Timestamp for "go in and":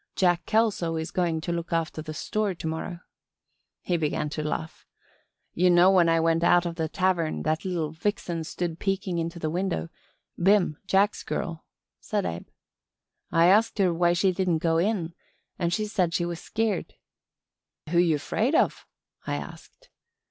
14.57-15.71